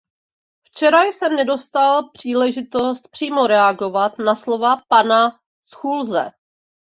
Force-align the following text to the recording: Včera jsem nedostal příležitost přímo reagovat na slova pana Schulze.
Včera 0.63 1.03
jsem 1.03 1.35
nedostal 1.35 2.09
příležitost 2.09 3.07
přímo 3.09 3.47
reagovat 3.47 4.17
na 4.19 4.35
slova 4.35 4.75
pana 4.87 5.39
Schulze. 5.63 6.31